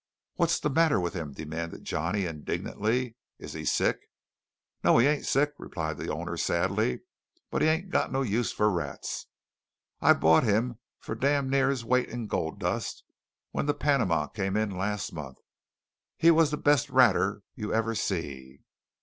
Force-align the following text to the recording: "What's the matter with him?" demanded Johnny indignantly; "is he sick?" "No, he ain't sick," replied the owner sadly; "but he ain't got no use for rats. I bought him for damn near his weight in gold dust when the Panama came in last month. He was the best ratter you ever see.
"What's 0.33 0.59
the 0.59 0.71
matter 0.71 0.99
with 0.99 1.13
him?" 1.13 1.31
demanded 1.31 1.83
Johnny 1.83 2.25
indignantly; 2.25 3.17
"is 3.37 3.53
he 3.53 3.63
sick?" 3.65 3.99
"No, 4.83 4.97
he 4.97 5.05
ain't 5.05 5.27
sick," 5.27 5.51
replied 5.59 5.99
the 5.99 6.11
owner 6.11 6.37
sadly; 6.37 7.01
"but 7.51 7.61
he 7.61 7.67
ain't 7.67 7.91
got 7.91 8.11
no 8.11 8.23
use 8.23 8.51
for 8.51 8.71
rats. 8.71 9.27
I 10.01 10.13
bought 10.13 10.43
him 10.43 10.79
for 10.97 11.13
damn 11.13 11.51
near 11.51 11.69
his 11.69 11.85
weight 11.85 12.09
in 12.09 12.25
gold 12.25 12.59
dust 12.59 13.03
when 13.51 13.67
the 13.67 13.75
Panama 13.75 14.25
came 14.25 14.57
in 14.57 14.75
last 14.75 15.13
month. 15.13 15.37
He 16.17 16.31
was 16.31 16.49
the 16.49 16.57
best 16.57 16.89
ratter 16.89 17.43
you 17.53 17.71
ever 17.71 17.93
see. 17.93 18.61